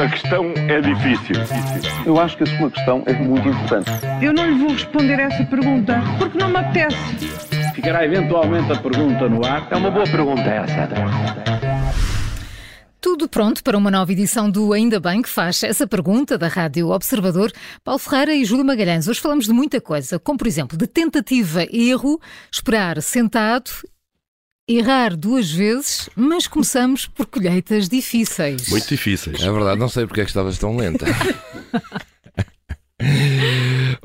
A 0.00 0.08
questão 0.08 0.52
é 0.56 0.80
difícil. 0.80 1.36
Eu 2.04 2.20
acho 2.20 2.36
que 2.36 2.42
a 2.42 2.46
sua 2.58 2.70
questão 2.70 3.02
é 3.06 3.12
muito 3.12 3.48
importante. 3.48 3.90
Eu 4.20 4.32
não 4.32 4.46
lhe 4.46 4.58
vou 4.58 4.70
responder 4.70 5.20
essa 5.20 5.44
pergunta 5.44 6.02
porque 6.18 6.36
não 6.36 6.48
me 6.48 6.56
apetece. 6.56 6.96
Ficará 7.74 8.04
eventualmente 8.04 8.72
a 8.72 8.76
pergunta 8.76 9.28
no 9.28 9.44
ar. 9.44 9.68
É 9.70 9.76
uma 9.76 9.90
boa 9.90 10.04
pergunta 10.04 10.42
essa. 10.42 10.88
Tudo 13.00 13.28
pronto 13.28 13.62
para 13.62 13.76
uma 13.76 13.90
nova 13.90 14.10
edição 14.12 14.50
do 14.50 14.72
Ainda 14.72 14.98
Bem 14.98 15.20
que 15.20 15.28
faz 15.28 15.62
essa 15.62 15.86
pergunta 15.86 16.38
da 16.38 16.48
Rádio 16.48 16.88
Observador. 16.88 17.52
Paulo 17.84 17.98
Ferreira 17.98 18.34
e 18.34 18.44
Júlio 18.44 18.64
Magalhães. 18.64 19.06
Hoje 19.06 19.20
falamos 19.20 19.44
de 19.44 19.52
muita 19.52 19.80
coisa, 19.80 20.18
como 20.18 20.38
por 20.38 20.46
exemplo 20.46 20.76
de 20.76 20.86
tentativa 20.86 21.64
e 21.70 21.90
erro, 21.90 22.18
esperar 22.50 23.00
sentado, 23.02 23.70
errar 24.66 25.16
duas 25.16 25.50
vezes, 25.50 26.08
mas 26.16 26.46
começamos 26.46 27.06
por 27.06 27.26
colheitas 27.26 27.88
difíceis. 27.88 28.68
Muito 28.68 28.88
difíceis. 28.88 29.40
É 29.42 29.52
verdade, 29.52 29.78
não 29.78 29.88
sei 29.88 30.06
porque 30.06 30.22
é 30.22 30.24
que 30.24 30.30
estavas 30.30 30.58
tão 30.58 30.76
lenta. 30.76 31.04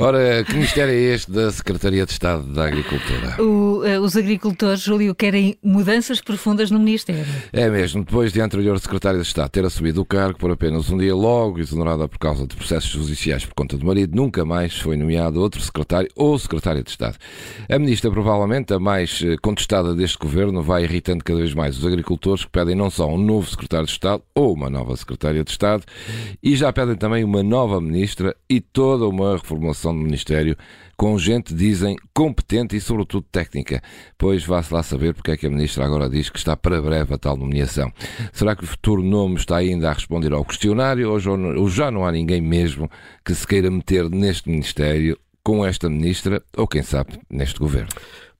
Ora, 0.02 0.45
que 0.45 0.53
mistério 0.53 0.94
é 0.94 1.13
este 1.13 1.30
da 1.30 1.52
Secretaria 1.52 2.05
de 2.05 2.13
Estado 2.13 2.44
da 2.53 2.67
Agricultura? 2.67 3.35
O, 3.38 3.84
uh, 3.84 3.99
os 3.99 4.16
agricultores, 4.16 4.80
Júlio, 4.80 5.13
querem 5.13 5.58
mudanças 5.62 6.22
profundas 6.22 6.72
no 6.72 6.80
Ministério. 6.80 7.25
É 7.52 7.70
mesmo, 7.70 8.05
depois 8.05 8.31
de 8.31 8.39
a 8.39 8.45
anterior 8.45 8.80
Secretária 8.80 9.20
de 9.20 9.27
Estado 9.27 9.49
ter 9.49 9.66
assumido 9.66 9.99
o 9.99 10.05
cargo 10.05 10.39
por 10.39 10.52
apenas 10.52 10.89
um 10.89 10.98
dia 10.98 11.13
logo, 11.13 11.59
exonerada 11.59 12.08
por 12.08 12.17
causa 12.17 12.48
de 12.48 12.55
processos 12.55 12.89
judiciais 12.91 13.45
por 13.45 13.53
conta 13.53 13.75
do 13.75 13.85
marido, 13.85 14.16
nunca 14.16 14.45
mais 14.45 14.80
foi 14.80 14.95
nomeado 14.95 15.41
outro 15.41 15.59
secretário 15.59 16.09
ou 16.16 16.39
secretária 16.39 16.81
de 16.81 16.89
Estado. 16.89 17.17
A 17.70 17.77
ministra, 17.77 18.09
provavelmente 18.09 18.73
a 18.73 18.80
mais 18.80 19.22
eh, 19.22 19.36
contestada 19.41 19.94
deste 19.94 20.17
governo, 20.17 20.63
vai 20.63 20.86
irritando 20.86 21.25
cada 21.25 21.39
vez 21.39 21.53
mais 21.53 21.77
os 21.77 21.86
agricultores 21.86 22.45
que 22.45 22.52
pedem 22.52 22.73
não 22.73 22.89
só 22.89 23.05
um 23.13 23.17
novo 23.17 23.50
secretário 23.50 23.86
de 23.86 23.91
Estado 23.91 24.23
ou 24.34 24.53
uma 24.53 24.70
nova 24.70 24.95
secretária 24.95 25.44
de 25.44 25.52
Estado, 25.52 25.84
e 26.41 26.55
já 26.55 26.72
pedem 26.72 26.95
também 26.95 27.25
uma 27.25 27.44
nova 27.44 27.81
ministra 27.81 28.34
e 28.50 28.61
toda 28.61 29.05
uma 29.05 29.33
reformulação 29.33 29.89
do 29.94 30.00
Ministério 30.00 30.56
com 30.98 31.18
gente, 31.18 31.54
dizem, 31.54 31.95
competente 32.14 32.76
e, 32.76 32.82
sobretudo, 32.82 33.26
técnica. 33.32 33.82
Pois 34.18 34.44
vá-se 34.44 34.73
lá 34.73 34.84
saber 34.84 35.14
porque 35.14 35.32
é 35.32 35.38
que 35.38 35.48
a 35.48 35.50
Ministra 35.50 35.86
agora 35.86 36.09
diz 36.09 36.30
que 36.30 36.38
está 36.38 36.58
para 36.58 36.82
breve 36.82 37.14
a 37.14 37.18
tal 37.18 37.38
nomeação. 37.38 37.92
Será 38.34 38.56
que 38.56 38.64
o 38.64 38.67
futuro 38.67 39.02
nome 39.02 39.36
está 39.36 39.58
ainda 39.58 39.90
a 39.90 39.94
responder 39.94 40.34
ao 40.34 40.44
questionário 40.44 41.10
ou 41.10 41.70
já 41.70 41.90
não 41.90 42.06
há 42.06 42.12
ninguém 42.12 42.42
mesmo 42.42 42.90
que 43.23 43.34
se 43.34 43.48
queira 43.48 43.72
meter 43.72 44.10
neste 44.10 44.50
Ministério 44.50 45.17
com 45.44 45.66
esta 45.66 45.90
Ministra 45.90 46.44
ou, 46.56 46.67
quem 46.67 46.84
sabe, 46.84 47.20
neste 47.30 47.60
Governo? 47.60 47.90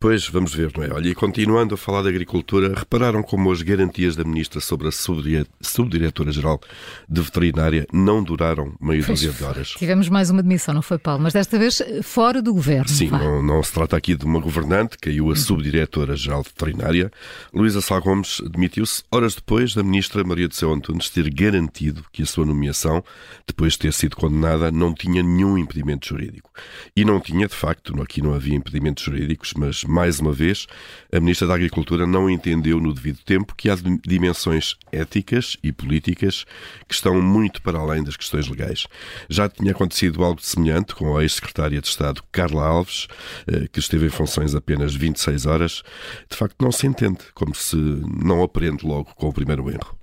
Pois, 0.02 0.30
vamos 0.30 0.54
ver, 0.54 0.72
não 0.78 0.86
é? 0.86 0.94
Olha, 0.94 1.10
e 1.10 1.14
continuando 1.14 1.76
a 1.76 1.78
falar 1.78 2.04
de 2.04 2.08
agricultura, 2.08 2.74
repararam 2.74 3.22
como 3.22 3.52
as 3.52 3.62
garantias 3.62 4.16
da 4.16 4.24
Ministra 4.24 4.62
sobre 4.62 4.88
a 4.88 4.92
Subdiretora-Geral 4.94 6.62
de 7.10 7.22
Veterinária 7.22 7.86
não 7.92 8.24
duraram 8.24 8.74
meio 8.80 9.06
dúzia 9.06 9.30
de 9.34 9.44
horas. 9.44 9.72
Tivemos 9.72 10.08
mais 10.08 10.30
uma 10.30 10.42
demissão, 10.42 10.74
não 10.74 10.82
foi, 10.82 10.98
Paulo? 10.98 11.22
Mas 11.22 11.34
desta 11.34 11.60
vez 11.60 11.82
fora 12.02 12.42
do 12.42 12.54
Governo. 12.54 12.88
Sim, 12.88 13.10
não, 13.10 13.44
não, 13.44 13.62
se 13.62 13.74
trata 13.74 13.98
aqui 13.98 14.16
de 14.16 14.24
uma 14.24 14.40
governante, 14.40 14.98
caiu 14.98 15.32
a 15.32 15.36
Subdiretora-Geral 15.36 16.44
de 16.44 16.48
Veterinária. 16.48 17.12
Luísa 17.54 17.82
Sá 17.82 18.00
Gomes 18.00 18.42
demitiu-se 18.50 19.04
horas 19.12 19.36
depois 19.36 19.76
da 19.76 19.84
Ministra 19.84 20.24
Maria 20.24 20.48
de 20.48 20.56
Céu 20.56 20.72
Antunes 20.72 21.10
ter 21.10 21.30
garantido 21.30 22.06
que 22.14 22.24
a 22.24 22.26
sua 22.26 22.46
nomeação, 22.46 23.04
depois 23.46 23.74
de 23.74 23.80
ter 23.80 23.92
sido 23.92 24.16
condenada, 24.16 24.72
não 24.72 24.94
tinha 24.94 25.22
nenhum 25.22 25.58
impedimento 25.58 26.08
jurídico. 26.08 26.50
E 26.96 27.04
não 27.04 27.20
tinha, 27.20 27.50
de 27.50 27.56
facto, 27.56 28.02
aqui 28.02 28.22
não 28.22 28.34
havia 28.34 28.56
impedimentos 28.56 29.04
jurídicos, 29.04 29.54
mas 29.58 29.89
mais 29.90 30.20
uma 30.20 30.32
vez, 30.32 30.68
a 31.12 31.20
Ministra 31.20 31.48
da 31.48 31.56
Agricultura 31.56 32.06
não 32.06 32.30
entendeu 32.30 32.80
no 32.80 32.94
devido 32.94 33.20
tempo 33.26 33.56
que 33.56 33.70
há 33.70 33.76
dimensões 34.06 34.76
éticas 34.92 35.58
e 35.64 35.72
políticas 35.72 36.46
que 36.88 36.94
estão 36.94 37.22
muito 37.22 37.62
para 37.62 37.80
além 37.80 38.04
das 38.04 38.16
questões 38.16 38.48
legais. 38.48 38.86
Já 39.30 39.50
tinha 39.50 39.72
acontecido 39.72 40.24
algo 40.24 40.42
semelhante 40.42 40.94
com 40.96 41.18
a 41.18 41.24
ex-secretária 41.24 41.82
de 41.82 41.88
Estado 41.88 42.24
Carla 42.32 42.66
Alves, 42.66 43.08
eh, 43.48 43.68
que 43.72 43.80
esteve 43.80 44.06
em 44.06 44.10
funções 44.10 44.54
apenas 44.54 44.96
26 44.96 45.46
horas. 45.46 45.84
De 46.30 46.38
facto, 46.38 46.56
não 46.62 46.72
se 46.72 46.86
entende, 46.86 47.20
como 47.34 47.56
se 47.56 47.76
não 47.76 48.44
aprende 48.44 48.86
logo 48.86 49.14
com 49.16 49.28
o 49.28 49.34
primeiro 49.34 49.70
erro. 49.70 49.98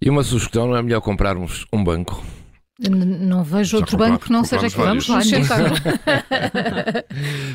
E 0.00 0.08
uma 0.08 0.22
sugestão, 0.22 0.66
não 0.66 0.76
é 0.76 0.82
melhor 0.82 1.00
comprarmos 1.00 1.66
um 1.72 1.82
banco? 1.82 2.24
Não 2.88 3.44
vejo 3.44 3.76
outro 3.76 3.98
banco 3.98 4.24
que 4.24 4.32
não 4.32 4.42
seja 4.42 4.66
aqui. 4.66 4.76
Vamos 4.76 5.06
lá, 5.06 5.22
sentar. 5.22 5.60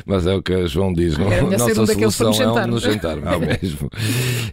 Mas 0.06 0.24
é 0.24 0.34
o 0.34 0.40
que 0.40 0.52
a 0.52 0.66
João 0.66 0.92
diz, 0.92 1.18
não, 1.18 1.32
é, 1.32 1.40
nossa 1.40 1.82
um 1.82 2.10
solução 2.10 2.32
sentar. 2.32 2.62
é 2.62 2.66
nos 2.66 2.82
sentar 2.84 3.18
é 3.18 3.38
mesmo. 3.38 3.90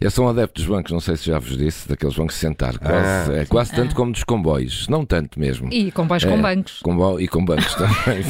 Eu 0.00 0.10
sou 0.10 0.26
um 0.26 0.28
adepto 0.28 0.60
dos 0.60 0.68
bancos, 0.68 0.90
não 0.90 0.98
sei 0.98 1.16
se 1.16 1.26
já 1.26 1.38
vos 1.38 1.56
disse, 1.56 1.88
daqueles 1.88 2.16
bancos 2.16 2.34
sentar. 2.34 2.76
Quase, 2.78 3.32
ah, 3.32 3.36
é 3.36 3.44
quase 3.44 3.72
tanto 3.72 3.94
como 3.94 4.10
dos 4.10 4.24
comboios, 4.24 4.88
não 4.88 5.04
tanto 5.04 5.38
mesmo. 5.38 5.68
E 5.72 5.92
comboios 5.92 6.24
é, 6.24 6.28
com 6.28 6.42
bancos. 6.42 6.80
Combo, 6.82 7.20
e 7.20 7.28
com 7.28 7.44
bancos 7.44 7.72
também. 7.76 8.24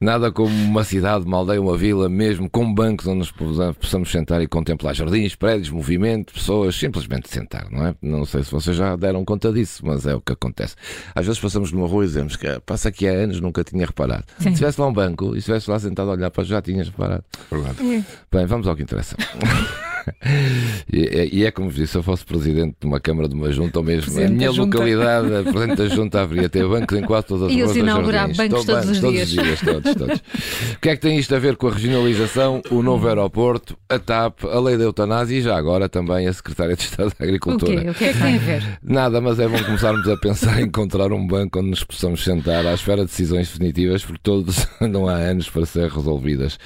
Nada 0.00 0.30
como 0.30 0.54
uma 0.54 0.84
cidade, 0.84 1.24
uma 1.24 1.38
aldeia, 1.38 1.60
uma 1.60 1.76
vila, 1.76 2.08
mesmo 2.08 2.48
com 2.48 2.72
bancos 2.72 3.08
onde 3.08 3.18
nos 3.18 3.32
possamos 3.32 4.12
sentar 4.12 4.40
e 4.40 4.46
contemplar 4.46 4.94
jardins, 4.94 5.34
prédios, 5.34 5.70
movimento, 5.70 6.32
pessoas, 6.32 6.76
simplesmente 6.76 7.28
sentar, 7.28 7.68
não 7.68 7.86
é? 7.86 7.94
Não 8.00 8.24
sei 8.24 8.44
se 8.44 8.52
vocês 8.52 8.76
já 8.76 8.94
deram 8.94 9.24
conta 9.24 9.52
disso, 9.52 9.84
mas 9.84 10.06
é 10.06 10.14
o 10.14 10.20
que 10.20 10.32
acontece. 10.32 10.76
Às 11.14 11.31
vezes 11.32 11.40
passamos 11.42 11.72
numa 11.72 11.86
rua 11.86 12.04
e 12.04 12.06
dizemos 12.06 12.36
que 12.36 12.46
passa 12.60 12.88
aqui 12.88 13.06
há 13.08 13.12
anos, 13.12 13.40
nunca 13.40 13.62
tinha 13.64 13.84
reparado. 13.86 14.24
Sim. 14.38 14.44
Se 14.44 14.48
estivesse 14.50 14.80
lá 14.80 14.86
um 14.86 14.92
banco 14.92 15.34
e 15.34 15.38
estivesse 15.38 15.70
lá 15.70 15.78
sentado 15.78 16.10
a 16.10 16.14
olhar 16.14 16.30
para 16.30 16.44
já 16.44 16.62
tinhas 16.62 16.88
reparado. 16.88 17.24
Verdade. 17.50 17.76
É. 17.80 18.04
Bem, 18.30 18.46
vamos 18.46 18.66
ao 18.66 18.76
que 18.76 18.82
interessa. 18.82 19.16
e, 20.92 21.30
e, 21.32 21.44
é 21.44 21.50
como 21.50 21.70
disse, 21.70 21.92
se 21.92 21.98
eu 21.98 22.02
fosse 22.02 22.24
presidente 22.24 22.76
de 22.80 22.86
uma 22.86 23.00
Câmara 23.00 23.28
de 23.28 23.34
uma 23.34 23.50
junta, 23.50 23.78
ou 23.78 23.84
mesmo 23.84 24.18
na 24.18 24.28
minha 24.28 24.50
localidade, 24.50 25.28
presidente 25.44 25.76
da 25.76 25.88
junta, 25.88 26.20
haveria 26.20 26.48
ter 26.48 26.66
bancos 26.66 26.96
em 26.96 27.02
quase 27.02 27.26
todas 27.26 27.50
as 27.50 27.54
ruas. 27.54 27.76
E 27.76 27.80
inaugurar 27.80 28.28
bancos 28.34 28.64
todos, 28.64 28.90
os 28.90 29.00
todos 29.00 29.14
dias. 29.14 29.28
Dias, 29.30 29.60
todos, 29.60 29.94
todos. 29.94 30.18
o 30.18 30.80
que 30.80 30.88
é 30.88 30.96
que 30.96 31.02
tem 31.02 31.18
isto 31.18 31.34
a 31.34 31.38
ver 31.38 31.56
com 31.56 31.68
a 31.68 31.72
regionalização, 31.72 32.62
o 32.70 32.82
novo 32.82 33.08
aeroporto, 33.08 33.76
a 33.88 33.98
TAP, 33.98 34.44
a 34.44 34.60
lei 34.60 34.76
da 34.76 34.84
eutanásia 34.84 35.36
e 35.36 35.42
já 35.42 35.56
agora 35.56 35.88
também 35.88 36.26
a 36.26 36.32
Secretária 36.32 36.76
de 36.76 36.82
Estado 36.82 37.12
da 37.18 37.24
Agricultura? 37.24 37.72
O, 37.72 37.82
quê? 37.82 37.90
o 37.90 37.94
que 37.94 38.04
é 38.04 38.12
que 38.12 38.18
tem 38.18 38.36
a 38.36 38.38
ver? 38.38 38.78
Nada, 38.82 39.20
mas 39.20 39.38
é 39.38 39.48
bom 39.48 39.62
começarmos 39.62 40.08
a 40.08 40.16
pensar 40.16 40.60
em 40.60 40.64
encontrar 40.66 41.12
um 41.12 41.26
banco 41.26 41.58
onde 41.58 41.70
nos 41.70 41.84
possamos 41.84 42.22
sentar 42.22 42.66
à 42.66 42.74
espera 42.74 43.04
de 43.04 43.10
decisões 43.10 43.48
definitivas, 43.48 44.04
porque 44.04 44.20
todos 44.22 44.66
andam 44.80 45.08
há 45.08 45.14
anos 45.14 45.48
para 45.48 45.66
ser 45.66 45.90
resolvidas. 45.90 46.58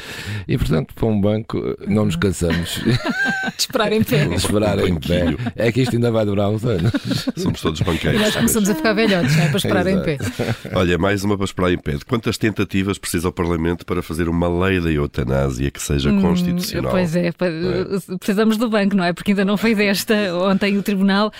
E 0.47 0.57
portanto, 0.57 0.95
para 0.95 1.07
um 1.07 1.21
banco, 1.21 1.59
não 1.87 2.07
nos 2.07 2.17
cansamos. 2.17 2.81
de 3.57 3.61
esperar 3.61 3.93
em 3.93 4.03
pé. 4.03 4.27
De 4.27 4.35
esperar 4.35 4.79
em 4.79 4.99
pé. 4.99 5.37
É 5.57 5.73
que 5.73 5.83
isto 5.83 5.95
ainda 5.95 6.11
vai 6.11 6.25
durar 6.25 6.49
uns 6.51 6.65
anos. 6.65 6.93
Somos 7.37 7.61
todos 7.61 7.81
banqueiros. 7.81 8.21
E 8.21 8.25
nós 8.25 8.35
começamos 8.35 8.69
a 8.69 8.75
ficar 8.75 8.93
velhotes, 8.93 9.37
não 9.37 9.43
é? 9.43 9.49
Para 9.49 9.57
esperar 9.57 9.87
em 9.87 10.03
pé. 10.03 10.19
Olha, 10.75 10.99
mais 10.99 11.25
uma 11.25 11.37
para 11.37 11.45
esperar 11.45 11.73
em 11.73 11.79
pé. 11.79 11.93
De 11.93 12.05
quantas 12.05 12.39
tentativas 12.39 12.99
precisa 12.99 13.29
o 13.29 13.33
Parlamento 13.33 13.85
para 13.85 14.03
fazer 14.03 14.29
uma 14.29 14.49
lei 14.49 14.81
da 14.81 14.91
eutanásia 14.91 15.71
que 15.71 15.83
seja 15.83 16.11
hum, 16.11 16.21
constitucional? 16.21 16.91
Pois 16.91 17.17
é, 17.17 17.29
é, 17.29 18.17
precisamos 18.19 18.57
do 18.57 18.69
banco, 18.69 18.97
não 18.97 19.05
é? 19.05 19.13
Porque 19.13 19.33
ainda 19.33 19.45
não 19.45 19.57
foi 19.57 19.75
desta. 19.75 20.15
Ontem 20.35 20.77
o 20.77 20.83
Tribunal 20.83 21.33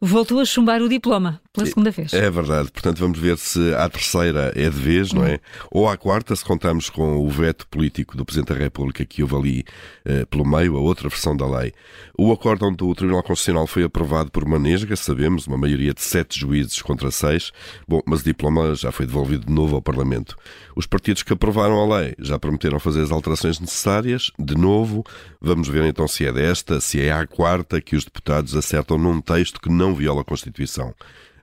voltou 0.00 0.40
a 0.40 0.44
chumbar 0.44 0.82
o 0.82 0.88
diploma 0.88 1.40
pela 1.56 1.66
segunda 1.66 1.90
vez. 1.90 2.12
É 2.12 2.30
verdade. 2.30 2.70
Portanto, 2.70 2.98
vamos 2.98 3.18
ver 3.18 3.36
se 3.38 3.74
a 3.74 3.88
terceira 3.88 4.52
é 4.54 4.68
de 4.68 4.78
vez, 4.78 5.12
não 5.12 5.24
é? 5.24 5.40
Ou 5.70 5.88
a 5.88 5.96
quarta, 5.96 6.36
se 6.36 6.44
contamos 6.44 6.90
com 6.90 7.16
o 7.16 7.28
veto 7.28 7.66
político 7.66 8.16
do 8.16 8.24
Presidente 8.24 8.52
da 8.52 8.58
República 8.58 9.04
que 9.04 9.22
houve 9.22 9.34
ali 9.34 9.64
eh, 10.04 10.24
pelo 10.26 10.46
meio, 10.46 10.76
a 10.76 10.80
outra 10.80 11.08
versão 11.08 11.36
da 11.36 11.46
lei. 11.46 11.72
O 12.18 12.32
acórdão 12.32 12.72
do 12.72 12.94
Tribunal 12.94 13.22
Constitucional 13.22 13.66
foi 13.66 13.84
aprovado 13.84 14.30
por 14.30 14.46
Manesga, 14.46 14.94
sabemos, 14.96 15.46
uma 15.46 15.58
maioria 15.58 15.92
de 15.92 16.02
sete 16.02 16.38
juízes 16.38 16.80
contra 16.82 17.10
seis. 17.10 17.52
Bom, 17.88 18.00
mas 18.06 18.20
o 18.20 18.24
diploma 18.24 18.74
já 18.74 18.92
foi 18.92 19.06
devolvido 19.06 19.46
de 19.46 19.52
novo 19.52 19.76
ao 19.76 19.82
Parlamento. 19.82 20.36
Os 20.74 20.86
partidos 20.86 21.22
que 21.22 21.32
aprovaram 21.32 21.80
a 21.80 21.98
lei 21.98 22.14
já 22.18 22.38
prometeram 22.38 22.78
fazer 22.78 23.02
as 23.02 23.10
alterações 23.10 23.58
necessárias. 23.58 24.30
De 24.38 24.54
novo, 24.54 25.04
vamos 25.40 25.68
ver 25.68 25.84
então 25.84 26.06
se 26.06 26.26
é 26.26 26.32
desta, 26.32 26.80
se 26.80 27.00
é 27.00 27.12
a 27.12 27.26
quarta 27.26 27.80
que 27.80 27.96
os 27.96 28.04
deputados 28.04 28.54
acertam 28.54 28.98
num 28.98 29.20
texto 29.20 29.60
que 29.60 29.70
não 29.70 29.94
viola 29.94 30.20
a 30.20 30.24
Constituição 30.24 30.94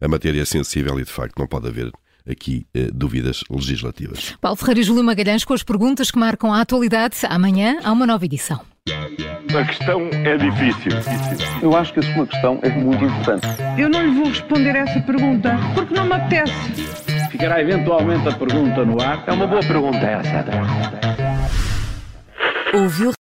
a 0.03 0.07
matéria 0.07 0.41
é 0.41 0.45
sensível 0.45 0.99
e, 0.99 1.03
de 1.03 1.11
facto, 1.11 1.39
não 1.39 1.47
pode 1.47 1.67
haver 1.67 1.89
aqui 2.29 2.67
eh, 2.73 2.89
dúvidas 2.93 3.43
legislativas. 3.49 4.35
Paulo 4.41 4.57
Ferreira 4.57 4.81
e 4.81 4.83
Júlio 4.83 5.03
Magalhães 5.03 5.45
com 5.45 5.53
as 5.53 5.63
perguntas 5.63 6.11
que 6.11 6.19
marcam 6.19 6.53
a 6.53 6.59
atualidade. 6.59 7.17
Amanhã 7.29 7.79
há 7.83 7.91
uma 7.91 8.05
nova 8.05 8.25
edição. 8.25 8.59
A 9.57 9.63
questão 9.65 10.09
é 10.11 10.35
difícil. 10.35 10.91
Eu 11.61 11.75
acho 11.75 11.93
que 11.93 11.99
a 11.99 12.13
sua 12.13 12.27
questão 12.27 12.59
é 12.63 12.69
muito 12.69 13.05
importante. 13.05 13.47
Eu 13.77 13.87
não 13.87 14.05
lhe 14.05 14.11
vou 14.11 14.27
responder 14.27 14.75
essa 14.75 14.99
pergunta 15.01 15.57
porque 15.73 15.93
não 15.93 16.05
me 16.05 16.13
apetece. 16.13 16.53
Ficará 17.31 17.61
eventualmente 17.61 18.27
a 18.27 18.33
pergunta 18.33 18.83
no 18.83 19.01
ar. 19.01 19.23
É 19.25 19.31
uma 19.31 19.47
boa 19.47 19.61
pergunta 19.61 19.97
essa. 19.97 20.45
Ouviu 22.73 23.11